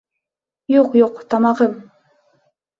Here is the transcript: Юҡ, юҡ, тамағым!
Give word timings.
Юҡ, 0.77 0.97
юҡ, 1.01 1.21
тамағым! 1.35 1.79